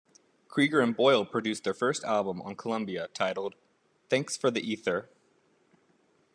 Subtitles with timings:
[0.49, 3.53] Creager and Boyle produced their first album on Columbia titled
[4.09, 5.11] "Thanks for the Ether".